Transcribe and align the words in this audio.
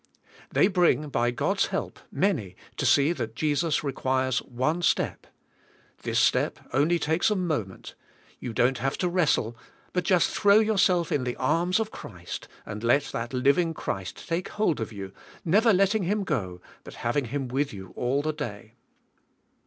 They 0.49 0.67
bring, 0.67 1.09
by 1.09 1.29
God's 1.29 1.67
help, 1.67 1.99
many 2.11 2.55
to 2.77 2.87
see 2.87 3.13
that 3.13 3.35
Jesus 3.35 3.83
requires 3.83 4.39
one 4.41 4.81
step. 4.81 5.27
This 6.01 6.17
step 6.17 6.57
only 6.73 6.97
takes 6.97 7.29
a 7.29 7.35
moment. 7.35 7.93
You 8.39 8.51
don't 8.51 8.79
have 8.79 8.97
to 8.97 9.07
wrestle, 9.07 9.55
but 9.93 10.03
just 10.03 10.31
throw 10.31 10.57
yourself 10.57 11.11
in 11.11 11.23
the 11.23 11.35
arms 11.35 11.79
of 11.79 11.91
Christ 11.91 12.47
and 12.65 12.83
let 12.83 13.11
that 13.11 13.31
living 13.31 13.75
Christ 13.75 14.27
take 14.27 14.47
hold 14.47 14.79
of 14.79 14.91
you, 14.91 15.13
never 15.45 15.71
letting 15.71 16.01
Him 16.05 16.23
go 16.23 16.61
but 16.83 16.95
having 17.05 17.25
Him 17.25 17.47
with 17.47 17.71
you 17.71 17.89
all 17.95 18.23
the 18.23 18.33
day. 18.33 18.73